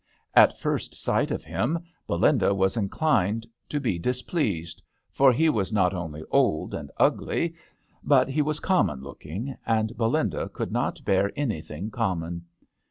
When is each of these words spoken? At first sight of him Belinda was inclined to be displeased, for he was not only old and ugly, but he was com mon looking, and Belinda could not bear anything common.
At 0.33 0.57
first 0.57 0.95
sight 0.95 1.29
of 1.29 1.43
him 1.43 1.77
Belinda 2.07 2.55
was 2.55 2.75
inclined 2.75 3.45
to 3.69 3.79
be 3.79 3.99
displeased, 3.99 4.81
for 5.11 5.31
he 5.31 5.47
was 5.47 5.71
not 5.71 5.93
only 5.93 6.23
old 6.31 6.73
and 6.73 6.89
ugly, 6.97 7.53
but 8.03 8.27
he 8.27 8.41
was 8.41 8.59
com 8.59 8.87
mon 8.87 9.01
looking, 9.01 9.55
and 9.63 9.95
Belinda 9.95 10.49
could 10.49 10.71
not 10.71 11.05
bear 11.05 11.31
anything 11.35 11.91
common. 11.91 12.45